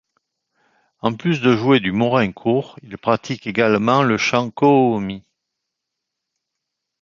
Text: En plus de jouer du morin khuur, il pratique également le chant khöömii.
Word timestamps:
En 1.01 1.13
plus 1.15 1.41
de 1.41 1.55
jouer 1.55 1.79
du 1.79 1.91
morin 1.91 2.31
khuur, 2.31 2.75
il 2.81 2.97
pratique 2.97 3.45
également 3.45 4.01
le 4.01 4.17
chant 4.17 4.49
khöömii. 4.49 5.21